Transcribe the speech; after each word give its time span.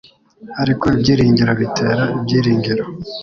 Ariko 0.61 0.85
ibyiringiro 0.95 1.51
bitera 1.61 2.03
ibyiringiro. 2.15 2.83